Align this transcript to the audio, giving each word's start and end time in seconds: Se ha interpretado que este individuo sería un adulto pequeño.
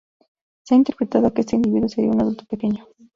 Se 0.63 0.73
ha 0.73 0.77
interpretado 0.79 1.31
que 1.31 1.41
este 1.41 1.57
individuo 1.57 1.87
sería 1.87 2.09
un 2.09 2.19
adulto 2.21 2.43
pequeño. 2.47 2.87